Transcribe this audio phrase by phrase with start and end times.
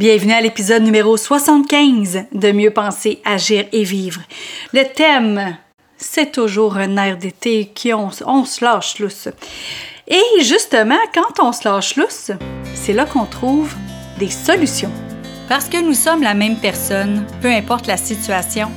[0.00, 4.22] Bienvenue à l'épisode numéro 75 de Mieux penser, agir et vivre.
[4.72, 5.58] Le thème,
[5.98, 9.28] c'est toujours un air d'été qui on, se lâche lousse.
[10.08, 12.30] Et justement, quand on se lâche lousse,
[12.74, 13.74] c'est là qu'on trouve
[14.18, 14.90] des solutions.
[15.50, 18.70] Parce que nous sommes la même personne, peu importe la situation,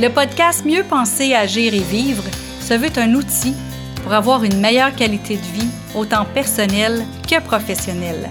[0.00, 2.22] le podcast Mieux penser, agir et vivre
[2.60, 3.54] se veut un outil
[4.04, 8.30] pour avoir une meilleure qualité de vie, autant personnelle que professionnelle.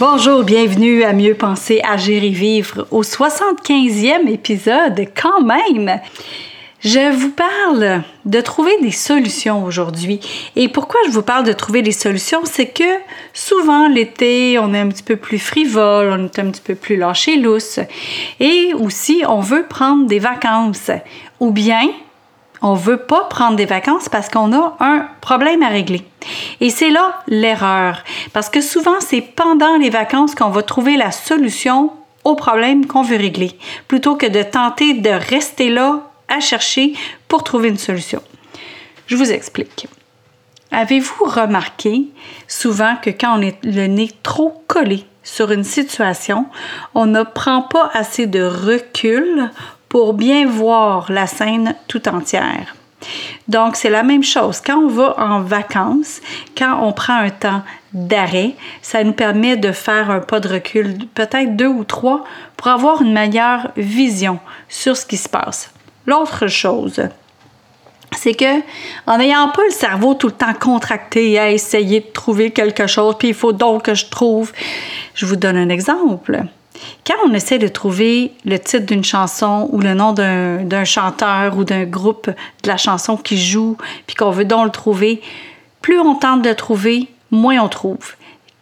[0.00, 6.00] Bonjour, bienvenue à Mieux penser, agir et vivre au 75e épisode quand même.
[6.80, 10.18] Je vous parle de trouver des solutions aujourd'hui.
[10.56, 12.82] Et pourquoi je vous parle de trouver des solutions, c'est que
[13.32, 16.96] souvent l'été, on est un petit peu plus frivole, on est un petit peu plus
[16.96, 17.78] lâché lousse.
[18.40, 20.90] Et aussi, on veut prendre des vacances.
[21.38, 21.88] Ou bien,
[22.64, 26.02] on veut pas prendre des vacances parce qu'on a un problème à régler.
[26.62, 28.02] Et c'est là l'erreur.
[28.32, 31.92] Parce que souvent, c'est pendant les vacances qu'on va trouver la solution
[32.24, 33.52] au problème qu'on veut régler,
[33.86, 36.94] plutôt que de tenter de rester là à chercher
[37.28, 38.22] pour trouver une solution.
[39.08, 39.86] Je vous explique.
[40.70, 42.06] Avez-vous remarqué
[42.48, 46.46] souvent que quand on est le nez trop collé sur une situation,
[46.94, 49.50] on ne prend pas assez de recul
[49.94, 52.74] pour bien voir la scène tout entière.
[53.46, 54.60] Donc, c'est la même chose.
[54.60, 56.20] Quand on va en vacances,
[56.58, 60.98] quand on prend un temps d'arrêt, ça nous permet de faire un pas de recul,
[61.14, 62.24] peut-être deux ou trois,
[62.56, 65.70] pour avoir une meilleure vision sur ce qui se passe.
[66.06, 67.00] L'autre chose,
[68.16, 68.62] c'est que
[69.06, 73.14] en n'ayant pas le cerveau tout le temps contracté à essayer de trouver quelque chose,
[73.16, 74.50] puis il faut donc que je trouve.
[75.14, 76.48] Je vous donne un exemple.
[77.06, 81.64] Quand on essaie de trouver le titre d'une chanson ou le nom d'un chanteur ou
[81.64, 83.76] d'un groupe de la chanson qui joue,
[84.06, 85.20] puis qu'on veut donc le trouver,
[85.82, 88.14] plus on tente de le trouver, moins on trouve.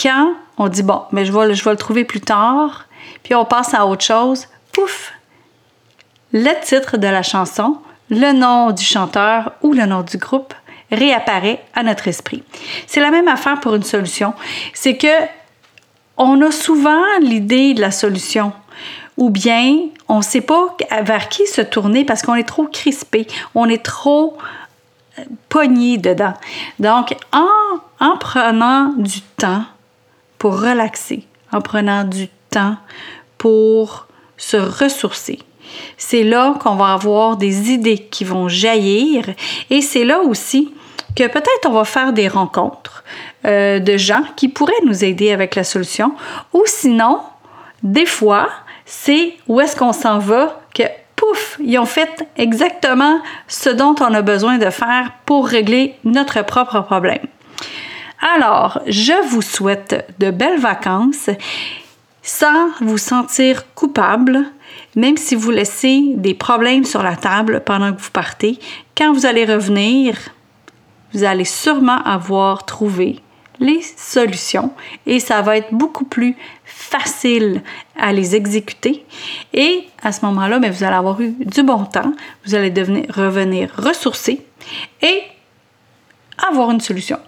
[0.00, 2.84] Quand on dit, bon, mais je vais, je vais le trouver plus tard,
[3.22, 5.14] puis on passe à autre chose, pouf,
[6.32, 7.78] le titre de la chanson,
[8.10, 10.52] le nom du chanteur ou le nom du groupe
[10.92, 12.42] réapparaît à notre esprit.
[12.86, 14.34] C'est la même affaire pour une solution.
[14.74, 15.06] C'est que
[16.16, 18.52] on a souvent l'idée de la solution
[19.16, 23.26] ou bien on ne sait pas vers qui se tourner parce qu'on est trop crispé,
[23.54, 24.36] on est trop
[25.18, 26.34] euh, pogné dedans.
[26.78, 27.46] Donc, en,
[28.00, 29.64] en prenant du temps
[30.38, 32.76] pour relaxer, en prenant du temps
[33.38, 34.06] pour
[34.36, 35.38] se ressourcer,
[35.96, 39.24] c'est là qu'on va avoir des idées qui vont jaillir
[39.70, 40.72] et c'est là aussi
[41.16, 43.02] que peut-être on va faire des rencontres
[43.44, 46.14] euh, de gens qui pourraient nous aider avec la solution.
[46.52, 47.20] Ou sinon,
[47.82, 48.48] des fois,
[48.84, 50.84] c'est où est-ce qu'on s'en va que
[51.16, 56.44] pouf, ils ont fait exactement ce dont on a besoin de faire pour régler notre
[56.44, 57.26] propre problème.
[58.34, 61.30] Alors, je vous souhaite de belles vacances
[62.22, 64.44] sans vous sentir coupable,
[64.96, 68.58] même si vous laissez des problèmes sur la table pendant que vous partez.
[68.96, 70.16] Quand vous allez revenir,
[71.12, 73.20] vous allez sûrement avoir trouvé
[73.58, 74.70] les solutions
[75.06, 77.62] et ça va être beaucoup plus facile
[77.98, 79.04] à les exécuter.
[79.54, 82.12] Et à ce moment-là, ben, vous allez avoir eu du bon temps,
[82.44, 84.44] vous allez devenir, revenir ressourcé
[85.02, 85.22] et
[86.48, 87.18] avoir une solution.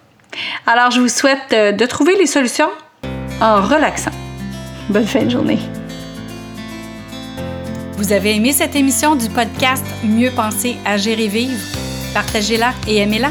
[0.67, 2.69] Alors, je vous souhaite euh, de trouver les solutions
[3.41, 4.11] en relaxant.
[4.91, 5.59] Bonne fin de journée.
[7.97, 11.59] Vous avez aimé cette émission du podcast Mieux penser, agir et vivre?
[12.15, 13.31] Partagez-la et aimez-la.